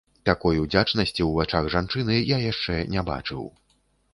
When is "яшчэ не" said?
2.51-3.05